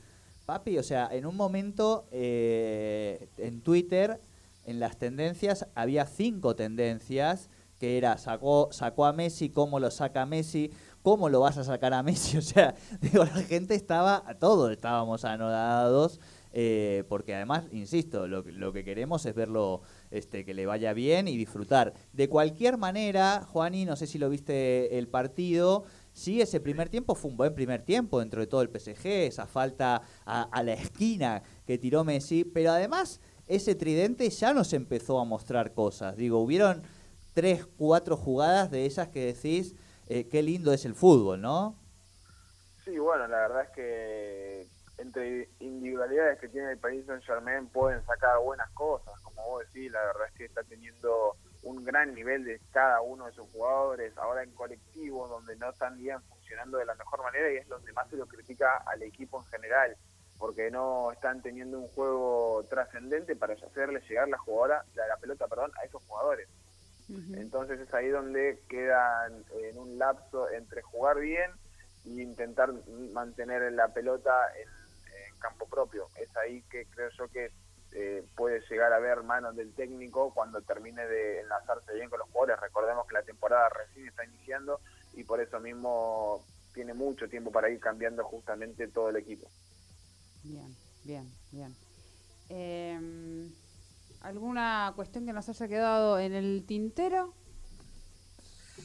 papi, 0.47 0.79
o 0.79 0.83
sea, 0.83 1.09
en 1.13 1.27
un 1.27 1.37
momento 1.37 2.07
eh, 2.13 3.29
en 3.39 3.61
Twitter, 3.63 4.21
en 4.65 4.81
las 4.81 4.97
tendencias, 4.99 5.67
había 5.75 6.07
cinco 6.07 6.57
tendencias, 6.57 7.51
que 7.79 7.99
era, 7.99 8.17
sacó, 8.19 8.69
sacó 8.73 9.05
a 9.05 9.13
Messi, 9.13 9.51
cómo 9.51 9.81
lo 9.81 9.91
saca 9.91 10.25
Messi, 10.27 10.71
cómo 11.03 11.29
lo 11.29 11.41
vas 11.41 11.59
a 11.59 11.65
sacar 11.65 11.93
a 11.93 12.03
Messi, 12.03 12.37
o 12.39 12.43
sea, 12.43 12.75
digo, 13.01 13.25
la 13.25 13.43
gente 13.43 13.75
estaba, 13.75 14.23
todos 14.39 14.71
estábamos 14.71 15.25
anodados, 15.25 16.21
eh, 16.53 17.03
porque 17.09 17.35
además, 17.35 17.65
insisto, 17.73 18.29
lo, 18.29 18.45
que- 18.45 18.53
lo 18.53 18.73
que 18.73 18.85
queremos 18.85 19.27
es 19.27 19.35
verlo 19.35 19.83
este, 20.13 20.45
que 20.45 20.55
le 20.55 20.67
vaya 20.67 20.93
bien 20.93 21.27
y 21.27 21.37
disfrutar. 21.37 21.95
De 22.13 22.29
cualquier 22.29 22.79
manera, 22.79 23.45
Juani, 23.53 23.85
no 23.85 23.97
sé 23.97 24.07
si 24.07 24.19
lo 24.19 24.31
viste 24.31 24.97
el 24.97 25.09
partido, 25.09 25.85
sí, 26.15 26.41
ese 26.41 26.61
primer 26.61 26.89
tiempo 26.89 27.15
fue 27.15 27.31
un 27.31 27.37
buen 27.37 27.55
primer 27.55 27.83
tiempo 27.83 28.21
dentro 28.21 28.41
de 28.41 28.47
todo 28.47 28.63
el 28.63 28.71
PSG, 28.71 29.07
esa 29.27 29.47
falta 29.47 30.01
a, 30.25 30.63
la 30.63 30.73
esquina 30.73 31.43
que 31.67 31.77
tiró 31.77 32.05
Messi, 32.05 32.45
pero 32.45 32.71
además 32.71 33.21
ese 33.47 33.75
tridente 33.75 34.31
ya 34.31 34.55
nos 34.55 34.73
empezó 34.73 35.21
a 35.21 35.25
mostrar 35.25 35.75
cosas. 35.75 36.17
Digo, 36.17 36.39
hubieron 36.39 36.83
tres, 37.35 37.67
cuatro 37.77 38.17
jugadas 38.17 38.71
de 38.71 38.87
esas 38.87 39.09
que 39.09 39.27
decís, 39.27 39.75
eh, 40.09 40.29
qué 40.29 40.43
lindo 40.43 40.73
es 40.73 40.87
el 40.87 40.95
fútbol, 40.95 41.43
¿no? 41.43 41.77
Sí, 42.85 42.99
bueno, 42.99 43.27
la 43.27 43.41
verdad 43.41 43.63
es 43.65 43.71
que 43.71 44.67
entre 44.99 45.49
individualidades 45.61 46.39
que 46.39 46.49
tiene 46.49 46.73
el 46.73 46.79
país 46.79 47.05
Saint 47.07 47.25
Germain 47.25 47.67
pueden 47.67 48.05
sacar 48.07 48.39
buenas 48.39 48.71
cosas, 48.71 49.13
como 49.23 49.43
vos 49.49 49.65
decís, 49.67 49.91
la 49.91 50.01
verdad 50.01 50.29
es 50.29 50.35
que 50.35 50.45
está 50.45 50.63
teniendo 50.63 51.37
un 51.65 51.85
gran 51.85 52.15
nivel 52.15 52.45
de 52.45 52.61
cada 52.73 53.01
uno 53.01 53.27
de 53.27 53.33
sus 53.33 53.51
jugadores, 53.51 54.17
ahora 54.17 54.43
en 54.43 54.51
colectivo, 54.53 55.29
donde 55.29 55.57
no 55.57 55.71
están 55.71 55.99
bien 55.99 56.21
funcionando 56.23 56.79
de 56.79 56.87
la 56.87 56.95
mejor 56.95 57.23
manera 57.23 57.53
y 57.53 57.57
es 57.57 57.69
donde 57.69 57.93
más 57.93 58.09
se 58.09 58.17
lo 58.17 58.27
critica 58.27 58.83
al 58.87 59.03
equipo 59.03 59.41
en 59.41 59.47
general, 59.47 59.97
porque 60.39 60.71
no 60.71 61.11
están 61.13 61.43
teniendo 61.43 61.79
un 61.79 61.89
juego 61.89 62.65
trascendente 62.71 63.35
para 63.37 63.55
hacerle 63.55 64.01
llegar 64.09 64.29
la 64.29 64.39
jugadora, 64.39 64.85
la, 64.95 65.07
la 65.09 65.17
pelota, 65.17 65.47
perdón, 65.49 65.73
a 65.81 65.85
esos 65.85 66.03
jugadores. 66.05 66.49
Entonces 67.09 67.81
es 67.81 67.93
ahí 67.93 68.09
donde 68.09 68.59
quedan 68.69 69.45
en 69.61 69.79
un 69.79 69.99
lapso 69.99 70.51
entre 70.51 70.81
jugar 70.81 71.19
bien 71.21 71.51
e 72.07 72.23
intentar 72.23 72.73
mantener 73.13 73.71
la 73.73 73.89
pelota 73.89 74.33
en, 74.59 74.69
campo 75.39 75.67
propio. 75.67 76.09
Es 76.17 76.35
ahí 76.39 76.63
que 76.71 76.87
creo 76.87 77.11
yo 77.11 77.29
que 77.29 77.51
eh, 77.95 78.25
puede 78.37 78.61
llegar 78.69 78.93
a 78.93 78.99
ver 78.99 79.23
manos 79.23 79.57
del 79.57 79.73
técnico 79.73 80.33
cuando 80.35 80.61
termine 80.63 81.07
de 81.07 81.41
enlazarse 81.41 81.95
bien 81.95 82.11
con 82.11 82.19
los 82.19 82.29
jugadores. 82.29 82.61
Recordemos 82.61 83.07
que 83.07 83.15
la 83.15 83.23
temporada 83.23 83.69
recién 83.71 84.09
está 84.09 84.25
iniciando 84.25 84.81
y 85.15 85.25
por 85.25 85.41
eso 85.41 85.61
mismo 85.61 86.45
tiene 86.75 86.93
mucho 86.93 87.29
tiempo 87.29 87.51
para 87.51 87.71
ir 87.71 87.81
cambiando 87.81 88.25
justamente 88.25 88.89
todo 88.89 89.11
el 89.11 89.17
equipo. 89.17 89.49
Bien, 90.43 90.75
bien, 91.05 91.33
bien. 91.53 91.75
Eh 92.51 93.49
¿Alguna 94.25 94.91
cuestión 94.97 95.27
que 95.27 95.35
nos 95.35 95.47
haya 95.51 95.69
quedado 95.69 96.19
en 96.19 96.33
el 96.33 96.65
tintero? 96.67 97.35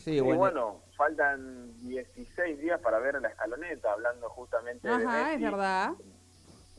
Sí, 0.03 0.19
bueno. 0.19 0.81
faltan 0.97 1.79
16 1.79 2.59
días 2.59 2.81
para 2.81 2.99
ver 2.99 3.21
la 3.21 3.29
escaloneta, 3.29 3.93
hablando 3.93 4.29
justamente 4.31 4.89
Ajá, 4.89 4.99
de 4.99 5.23
Messi. 5.23 5.35
es 5.35 5.51
verdad. 5.51 5.91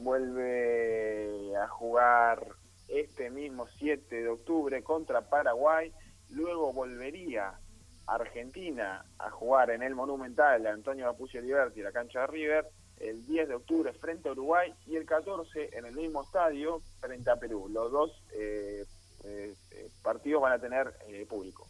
Vuelve 0.01 1.57
a 1.57 1.69
jugar 1.69 2.47
este 2.89 3.31
mismo 3.31 3.67
7 3.79 4.23
de 4.23 4.29
octubre 4.29 4.83
contra 4.83 5.29
Paraguay, 5.29 5.93
luego 6.31 6.73
volvería 6.73 7.59
Argentina 8.07 9.05
a 9.19 9.31
jugar 9.31 9.71
en 9.71 9.83
el 9.83 9.95
Monumental 9.95 10.67
Antonio 10.67 11.07
Vapucci 11.07 11.41
Liberti, 11.41 11.83
la 11.83 11.93
cancha 11.93 12.21
de 12.21 12.27
River, 12.27 12.67
el 12.97 13.25
10 13.27 13.49
de 13.49 13.55
octubre 13.55 13.93
frente 13.93 14.29
a 14.29 14.33
Uruguay 14.33 14.73
y 14.87 14.97
el 14.97 15.07
14 15.07 15.71
en 15.73 15.87
el 15.87 15.95
mismo 15.95 16.23
estadio 16.23 16.83
frente 17.01 17.31
a 17.31 17.37
Perú. 17.37 17.69
Los 17.71 17.91
dos 17.93 18.23
eh, 18.35 18.85
eh, 19.25 19.55
partidos 20.03 20.43
van 20.43 20.53
a 20.53 20.59
tener 20.59 20.95
eh, 21.09 21.27
público. 21.27 21.67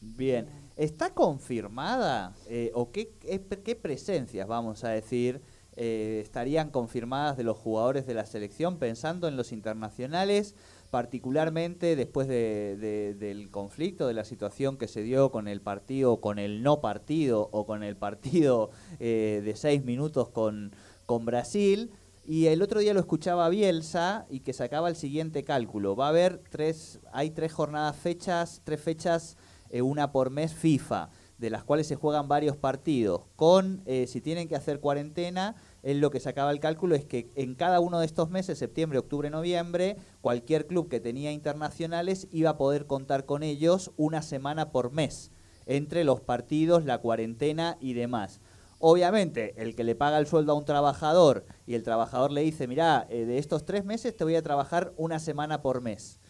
Bien, 0.00 0.48
¿está 0.76 1.12
confirmada 1.12 2.32
o 2.72 2.92
qué, 2.92 3.14
qué, 3.18 3.74
presencias, 3.74 4.46
vamos 4.46 4.84
a 4.84 4.90
decir, 4.90 5.40
estarían 5.78 6.70
confirmadas 6.70 7.36
de 7.36 7.44
los 7.44 7.56
jugadores 7.56 8.06
de 8.06 8.14
la 8.14 8.26
selección 8.26 8.78
pensando 8.78 9.28
en 9.28 9.36
los 9.36 9.52
internacionales? 9.52 10.54
particularmente 10.90 11.96
después 11.96 12.28
de, 12.28 13.14
del 13.18 13.50
conflicto, 13.50 14.06
de 14.06 14.14
la 14.14 14.24
situación 14.24 14.78
que 14.78 14.88
se 14.88 15.02
dio 15.02 15.30
con 15.30 15.48
el 15.48 15.60
partido, 15.60 16.20
con 16.20 16.38
el 16.38 16.62
no 16.62 16.80
partido 16.80 17.48
o 17.52 17.66
con 17.66 17.82
el 17.82 17.96
partido 17.96 18.70
eh, 18.98 19.42
de 19.44 19.56
seis 19.56 19.84
minutos 19.84 20.30
con, 20.30 20.72
con 21.06 21.24
Brasil. 21.24 21.90
Y 22.24 22.46
el 22.46 22.62
otro 22.62 22.80
día 22.80 22.94
lo 22.94 23.00
escuchaba 23.00 23.48
Bielsa 23.48 24.26
y 24.28 24.40
que 24.40 24.52
sacaba 24.52 24.88
el 24.88 24.96
siguiente 24.96 25.44
cálculo. 25.44 25.96
Va 25.96 26.06
a 26.06 26.10
haber 26.10 26.42
tres, 26.50 27.00
hay 27.12 27.30
tres 27.30 27.52
jornadas 27.52 27.96
fechas, 27.96 28.60
tres 28.64 28.80
fechas, 28.80 29.36
eh, 29.70 29.82
una 29.82 30.12
por 30.12 30.30
mes 30.30 30.54
FIFA, 30.54 31.10
de 31.38 31.50
las 31.50 31.64
cuales 31.64 31.86
se 31.86 31.96
juegan 31.96 32.28
varios 32.28 32.56
partidos. 32.56 33.22
Con, 33.36 33.82
eh, 33.86 34.06
si 34.06 34.20
tienen 34.20 34.48
que 34.48 34.56
hacer 34.56 34.80
cuarentena, 34.80 35.54
él 35.88 36.00
lo 36.00 36.10
que 36.10 36.20
sacaba 36.20 36.50
el 36.50 36.60
cálculo 36.60 36.94
es 36.94 37.06
que 37.06 37.30
en 37.34 37.54
cada 37.54 37.80
uno 37.80 37.98
de 37.98 38.04
estos 38.04 38.28
meses, 38.28 38.58
septiembre, 38.58 38.98
octubre, 38.98 39.30
noviembre, 39.30 39.96
cualquier 40.20 40.66
club 40.66 40.90
que 40.90 41.00
tenía 41.00 41.32
internacionales 41.32 42.28
iba 42.30 42.50
a 42.50 42.56
poder 42.58 42.86
contar 42.86 43.24
con 43.24 43.42
ellos 43.42 43.90
una 43.96 44.20
semana 44.20 44.70
por 44.70 44.92
mes, 44.92 45.30
entre 45.64 46.04
los 46.04 46.20
partidos, 46.20 46.84
la 46.84 46.98
cuarentena 46.98 47.78
y 47.80 47.94
demás. 47.94 48.42
Obviamente, 48.80 49.54
el 49.56 49.74
que 49.74 49.82
le 49.82 49.94
paga 49.94 50.18
el 50.18 50.26
sueldo 50.26 50.52
a 50.52 50.56
un 50.56 50.66
trabajador 50.66 51.46
y 51.66 51.72
el 51.72 51.84
trabajador 51.84 52.32
le 52.32 52.42
dice, 52.42 52.68
mira, 52.68 53.06
eh, 53.08 53.24
de 53.24 53.38
estos 53.38 53.64
tres 53.64 53.86
meses 53.86 54.14
te 54.14 54.24
voy 54.24 54.36
a 54.36 54.42
trabajar 54.42 54.92
una 54.98 55.18
semana 55.18 55.62
por 55.62 55.80
mes. 55.80 56.20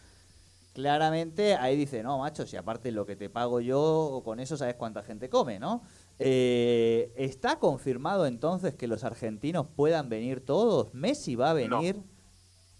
Claramente 0.72 1.56
ahí 1.56 1.76
dice, 1.76 2.04
no, 2.04 2.18
macho, 2.18 2.46
si 2.46 2.56
aparte 2.56 2.92
lo 2.92 3.04
que 3.04 3.16
te 3.16 3.28
pago 3.28 3.60
yo, 3.60 4.22
con 4.24 4.38
eso 4.38 4.56
sabes 4.56 4.76
cuánta 4.76 5.02
gente 5.02 5.28
come, 5.28 5.58
¿no? 5.58 5.82
Eh, 6.20 7.12
¿Está 7.16 7.58
confirmado 7.58 8.26
entonces 8.26 8.74
que 8.74 8.88
los 8.88 9.04
argentinos 9.04 9.68
puedan 9.68 10.08
venir 10.08 10.44
todos? 10.44 10.92
¿Messi 10.92 11.36
va 11.36 11.50
a 11.50 11.54
venir? 11.54 11.96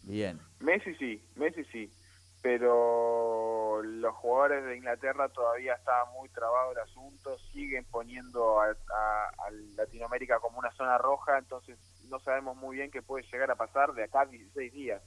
Bien. 0.03 0.41
Messi 0.61 0.95
sí, 0.97 1.23
Messi 1.37 1.65
sí, 1.67 1.91
pero 2.43 3.81
los 3.83 4.15
jugadores 4.17 4.65
de 4.65 4.77
Inglaterra 4.77 5.29
todavía 5.29 5.75
está 5.75 6.05
muy 6.19 6.29
trabado 6.31 6.73
el 6.73 6.79
asunto, 6.79 7.39
siguen 7.53 7.85
poniendo 7.91 8.61
a, 8.61 8.75
Latinoamérica 9.77 10.41
como 10.41 10.59
una 10.59 10.73
zona 10.73 10.99
roja, 10.99 11.39
entonces 11.39 11.79
no 12.09 12.19
sabemos 12.19 12.57
muy 12.57 12.77
bien 12.77 12.91
qué 12.91 13.03
puede 13.03 13.25
llegar 13.31 13.51
a 13.51 13.57
pasar 13.57 13.93
de 13.93 14.05
acá 14.05 14.23
a 14.23 14.27
16 14.27 14.73
días. 14.73 15.03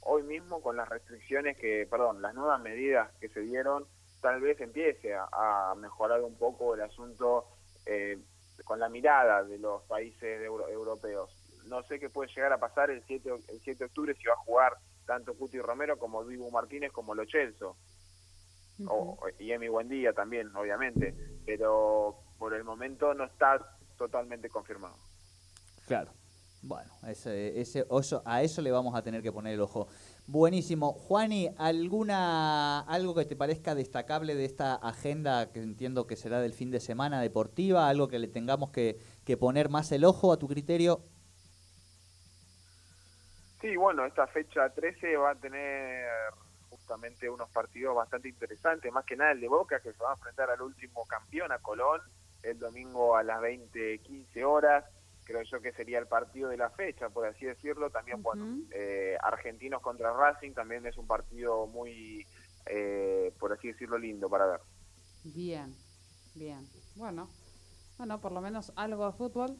Hoy 0.00 0.22
mismo 0.22 0.62
con 0.62 0.76
las 0.76 0.88
restricciones 0.88 1.56
que, 1.58 1.86
perdón, 1.90 2.22
las 2.22 2.34
nuevas 2.34 2.60
medidas 2.60 3.10
que 3.20 3.28
se 3.28 3.40
dieron, 3.40 3.86
tal 4.20 4.40
vez 4.40 4.60
empiece 4.60 5.14
a 5.14 5.74
mejorar 5.76 6.20
un 6.22 6.36
poco 6.36 6.74
el 6.74 6.82
asunto 6.82 7.46
eh, 7.86 8.18
con 8.64 8.78
la 8.78 8.88
mirada 8.88 9.44
de 9.44 9.58
los 9.58 9.82
países 9.84 10.42
europeos. 10.42 11.30
No 11.66 11.82
sé 11.84 11.98
qué 11.98 12.10
puede 12.10 12.32
llegar 12.34 12.52
a 12.52 12.58
pasar 12.58 12.90
el 12.90 13.02
7, 13.06 13.28
el 13.48 13.60
7 13.60 13.78
de 13.78 13.84
octubre 13.84 14.14
si 14.14 14.26
va 14.26 14.34
a 14.34 14.44
jugar 14.44 14.76
tanto 15.06 15.34
Cuti 15.34 15.60
Romero 15.60 15.98
como 15.98 16.24
Dibu 16.24 16.50
Martínez 16.50 16.92
como 16.92 17.14
Lo 17.14 17.24
Chelso. 17.24 17.76
y 19.38 19.52
Emi 19.52 19.68
Buendía 19.68 20.12
también, 20.12 20.54
obviamente. 20.56 21.14
Pero 21.44 22.16
por 22.38 22.54
el 22.54 22.64
momento 22.64 23.14
no 23.14 23.24
está 23.24 23.76
totalmente 23.96 24.48
confirmado. 24.48 24.96
Claro. 25.86 26.12
Bueno, 26.64 26.92
ese, 27.08 27.60
ese, 27.60 27.84
a 28.24 28.42
eso 28.42 28.62
le 28.62 28.70
vamos 28.70 28.94
a 28.94 29.02
tener 29.02 29.20
que 29.20 29.32
poner 29.32 29.54
el 29.54 29.60
ojo. 29.60 29.88
Buenísimo. 30.28 30.92
Juani, 30.92 31.50
¿alguna 31.58 32.82
algo 32.82 33.16
que 33.16 33.24
te 33.24 33.34
parezca 33.34 33.74
destacable 33.74 34.36
de 34.36 34.44
esta 34.44 34.76
agenda 34.76 35.50
que 35.50 35.58
entiendo 35.58 36.06
que 36.06 36.14
será 36.14 36.40
del 36.40 36.52
fin 36.52 36.70
de 36.70 36.78
semana 36.78 37.20
deportiva? 37.20 37.88
¿Algo 37.88 38.06
que 38.06 38.20
le 38.20 38.28
tengamos 38.28 38.70
que, 38.70 38.96
poner 39.40 39.70
más 39.70 39.90
el 39.90 40.04
ojo 40.04 40.32
a 40.32 40.36
tu 40.36 40.46
criterio? 40.46 41.02
Sí, 43.60 43.76
bueno, 43.76 44.06
esta 44.06 44.28
fecha 44.28 44.70
13 44.70 45.16
va 45.16 45.32
a 45.32 45.34
tener 45.34 46.06
justamente 46.70 47.28
unos 47.28 47.50
partidos 47.50 47.96
bastante 47.96 48.28
interesantes, 48.28 48.92
más 48.92 49.04
que 49.04 49.16
nada 49.16 49.32
el 49.32 49.40
de 49.40 49.48
Boca, 49.48 49.80
que 49.80 49.92
se 49.92 50.02
va 50.02 50.10
a 50.10 50.14
enfrentar 50.14 50.48
al 50.48 50.62
último 50.62 51.04
campeón, 51.06 51.50
a 51.50 51.58
Colón, 51.58 52.00
el 52.44 52.60
domingo 52.60 53.16
a 53.16 53.24
las 53.24 53.40
20, 53.40 53.98
15 53.98 54.44
horas 54.44 54.84
creo 55.24 55.42
yo 55.42 55.60
que 55.60 55.72
sería 55.72 55.98
el 55.98 56.06
partido 56.06 56.48
de 56.48 56.56
la 56.56 56.70
fecha, 56.70 57.08
por 57.10 57.26
así 57.26 57.46
decirlo. 57.46 57.90
También, 57.90 58.22
bueno, 58.22 58.58
eh, 58.70 59.16
Argentinos 59.22 59.82
contra 59.82 60.12
Racing 60.12 60.52
también 60.52 60.86
es 60.86 60.96
un 60.96 61.06
partido 61.06 61.66
muy, 61.66 62.26
eh, 62.66 63.32
por 63.38 63.52
así 63.52 63.68
decirlo, 63.68 63.98
lindo 63.98 64.28
para 64.28 64.46
ver. 64.46 64.60
Bien, 65.24 65.74
bien. 66.34 66.68
Bueno, 66.96 67.28
bueno, 67.98 68.20
por 68.20 68.32
lo 68.32 68.40
menos 68.40 68.72
algo 68.76 69.06
de 69.06 69.12
fútbol 69.12 69.56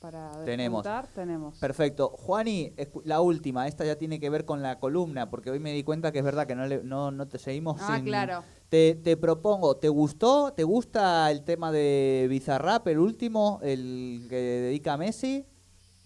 para 0.00 0.44
tenemos. 0.44 0.86
tenemos. 1.14 1.58
Perfecto. 1.58 2.08
Juani, 2.10 2.74
la 3.04 3.20
última, 3.20 3.66
esta 3.66 3.84
ya 3.84 3.96
tiene 3.96 4.20
que 4.20 4.30
ver 4.30 4.44
con 4.44 4.62
la 4.62 4.78
columna, 4.78 5.30
porque 5.30 5.50
hoy 5.50 5.58
me 5.58 5.72
di 5.72 5.82
cuenta 5.82 6.12
que 6.12 6.18
es 6.18 6.24
verdad 6.24 6.46
que 6.46 6.54
no, 6.54 6.66
le, 6.66 6.82
no, 6.84 7.10
no 7.10 7.26
te 7.26 7.38
seguimos 7.38 7.80
ah, 7.80 8.00
claro. 8.04 8.44
Te, 8.68 8.96
te, 8.96 9.16
propongo, 9.16 9.76
¿te 9.76 9.88
gustó? 9.88 10.52
¿Te 10.52 10.64
gusta 10.64 11.30
el 11.30 11.44
tema 11.44 11.70
de 11.70 12.26
Bizarrap, 12.28 12.86
el 12.88 12.98
último, 12.98 13.60
el 13.62 14.26
que 14.28 14.36
dedica 14.36 14.94
a 14.94 14.96
Messi? 14.96 15.46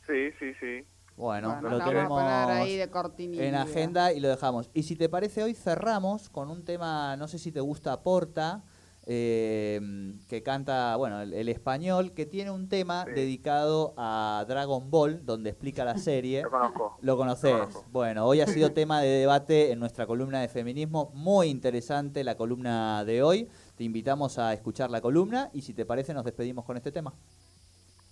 Sí, 0.07 0.31
sí, 0.38 0.52
sí. 0.61 0.85
Bueno, 1.17 1.61
lo 1.61 1.85
tenemos 1.85 2.23
ahí 2.23 2.76
de 2.76 2.90
en 3.17 3.55
agenda 3.55 4.12
y 4.12 4.21
lo 4.21 4.29
dejamos. 4.29 4.71
Y 4.73 4.85
si 4.85 4.97
te 4.97 5.09
parece, 5.09 5.43
hoy 5.43 5.55
cerramos 5.55 6.31
con 6.31 6.50
un 6.50 6.64
tema, 6.64 7.17
no 7.17 7.29
sé 7.29 7.38
si 7.38 7.52
te 7.52 7.61
gusta 7.61 8.02
Porta, 8.02 8.64
eh, 9.12 9.81
que 10.29 10.45
canta, 10.45 10.95
bueno, 10.95 11.23
el, 11.23 11.49
español, 11.49 12.12
que 12.12 12.26
tiene 12.26 12.52
un 12.52 12.69
tema 12.69 13.05
dedicado 13.05 13.93
a 13.97 14.45
Dragon 14.47 14.88
Ball, 14.88 15.26
donde 15.26 15.50
explica 15.50 15.85
la 15.85 15.99
serie. 15.99 16.43
Lo 16.45 16.50
conozco. 16.50 16.99
¿Lo 17.00 17.17
conoces? 17.17 17.87
Bueno, 17.90 18.25
hoy 18.25 18.40
ha 18.40 18.47
sido 18.47 18.71
tema 18.73 19.00
de 19.00 19.09
debate 19.09 19.73
en 19.73 19.81
nuestra 19.81 20.07
columna 20.07 20.40
de 20.40 20.47
feminismo. 20.47 21.11
Muy 21.12 21.49
interesante 21.49 22.23
la 22.23 22.37
columna 22.37 23.05
de 23.05 23.25
hoy. 23.25 23.50
Te 23.75 23.83
invitamos 23.83 24.38
a 24.38 24.52
escuchar 24.52 24.93
la 24.93 25.00
columna 25.00 25.50
y 25.52 25.62
si 25.62 25.75
te 25.75 25.85
parece 25.85 26.14
nos 26.14 26.25
despedimos 26.25 26.64
con 26.64 26.76
este 26.76 26.93
tema. 26.93 27.12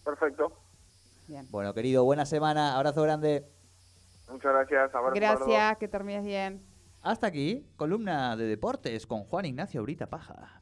Perfecto. 0.04 0.52
Bueno, 1.50 1.74
querido, 1.74 2.02
buena 2.02 2.26
semana. 2.26 2.76
Abrazo 2.76 3.02
grande. 3.02 3.46
Muchas 4.28 4.52
gracias. 4.52 4.90
gracias, 5.14 5.78
que 5.78 5.86
termines 5.86 6.24
bien. 6.24 6.60
Hasta 7.02 7.28
aquí, 7.28 7.64
columna 7.76 8.36
de 8.36 8.46
deportes 8.46 9.06
con 9.06 9.22
Juan 9.22 9.44
Ignacio 9.44 9.80
Brita 9.84 10.08
Paja. 10.08 10.57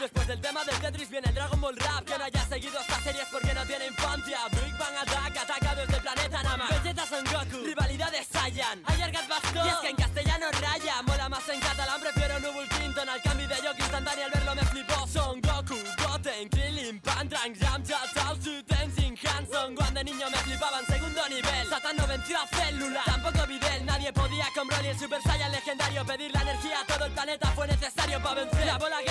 Después 0.00 0.28
del 0.28 0.40
tema 0.40 0.64
del 0.64 0.78
Tetris 0.78 1.10
viene 1.10 1.28
el 1.28 1.34
Dragon 1.34 1.60
Ball 1.60 1.76
Rap. 1.76 2.04
Quien 2.04 2.22
haya 2.22 2.46
seguido 2.46 2.78
esta 2.78 3.00
serie 3.00 3.22
es 3.22 3.28
porque 3.28 3.52
no 3.52 3.66
tiene 3.66 3.86
infancia. 3.86 4.38
Big 4.52 4.78
Bang 4.78 4.96
Attack 5.02 5.36
ataca 5.36 5.74
desde 5.74 5.96
el 5.96 6.02
planeta 6.02 6.42
Nama. 6.42 6.68
Vegeta 6.68 7.06
Son 7.06 7.24
Goku, 7.24 7.64
rivalidad 7.64 8.12
de 8.12 8.24
Saiyan. 8.24 8.82
Ayer 8.86 9.10
Gat 9.10 9.28
bastó, 9.28 9.66
y 9.66 9.68
es 9.68 9.76
que 9.76 9.88
en 9.88 9.96
castellano 9.96 10.46
raya. 10.60 11.02
Mola 11.02 11.28
más 11.28 11.48
en 11.48 11.60
catalán, 11.60 12.00
prefiero 12.00 12.38
Nubul 12.38 12.68
Quinton. 12.68 13.08
Al 13.08 13.20
cambio 13.22 13.48
de 13.48 13.56
Yoki 13.56 13.82
instantáneo 13.82 14.24
al 14.24 14.30
verlo 14.30 14.54
me 14.54 14.62
flipó. 14.62 15.06
Son 15.08 15.40
Goku, 15.40 15.76
Goten, 16.06 16.48
Krillin, 16.48 17.00
Pandrang, 17.00 17.54
Yamcha, 17.54 17.98
Chaozu, 18.14 18.62
Tenzin, 18.62 19.18
Hanson. 19.24 19.74
Cuando 19.74 20.04
niño 20.04 20.30
me 20.30 20.38
flipaban 20.38 20.86
segundo 20.86 21.28
nivel. 21.28 21.68
Satan 21.68 21.96
no 21.96 22.06
venció 22.06 22.38
a 22.40 22.46
Célula, 22.46 23.02
tampoco 23.04 23.46
Videl. 23.46 23.84
Nadie 23.84 24.12
podía 24.12 24.46
con 24.54 24.68
Broly 24.68 24.88
el 24.88 24.98
Super 24.98 25.20
Saiyan 25.22 25.50
legendario. 25.50 26.04
Pedir 26.06 26.32
la 26.32 26.42
energía 26.42 26.80
a 26.80 26.86
todo 26.86 27.04
el 27.04 27.12
planeta 27.12 27.48
fue 27.48 27.66
necesario 27.66 28.22
para 28.22 28.42
vencer. 28.42 28.66
La 28.66 28.78
bola 28.78 29.02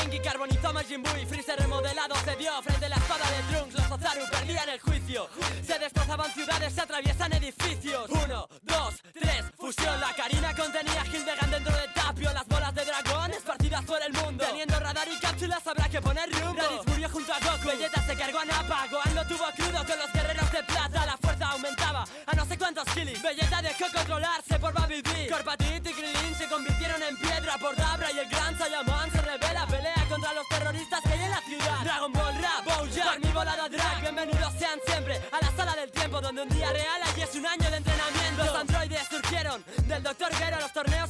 el 4.66 4.80
juicio. 4.80 5.30
Se 5.66 5.78
destrozaban 5.78 6.34
ciudades, 6.34 6.74
se 6.74 6.82
atraviesan 6.82 7.34
edificios. 7.34 8.10
Uno, 8.10 8.48
dos, 8.64 8.96
tres, 9.14 9.44
fusión. 9.56 10.00
La 10.00 10.14
Karina 10.14 10.56
contenía 10.56 11.06
Hildegard 11.06 11.50
dentro 11.50 11.76
de 11.76 11.88
Tapio. 11.94 12.34
Las 12.34 12.48
bolas 12.48 12.74
de 12.74 12.86
dragón 12.86 13.32
esparcidas 13.32 13.86
por 13.86 14.02
el 14.02 14.14
mundo. 14.14 14.44
Teniendo 14.46 14.80
radar 14.80 15.08
y 15.08 15.20
cápsulas 15.20 15.66
habrá 15.68 15.88
que 15.90 16.02
poner 16.02 16.30
rumbo. 16.32 16.62
Raditz 16.62 16.88
murió 16.88 17.10
junto 17.10 17.34
a 17.34 17.40
Goku. 17.40 17.68
Vegeta 17.68 18.06
se 18.06 18.16
cargó 18.16 18.40
a 18.40 18.46
Nappa. 18.46 18.88
Gohan 18.90 19.28
tuvo 19.28 19.46
crudo 19.56 19.86
con 19.86 20.00
los 20.00 20.12
un 36.40 36.50
día 36.50 36.72
real 36.72 37.02
allí 37.04 37.22
es 37.22 37.36
un 37.36 37.46
año 37.46 37.70
de 37.70 37.78
entrenamiento. 37.78 38.46
Los 38.46 38.56
androides 38.56 39.08
surgieron 39.10 39.64
del 39.88 40.04
Dr. 40.04 40.34
Gero. 40.36 40.60
Los 40.60 40.74
torneos 40.74 41.07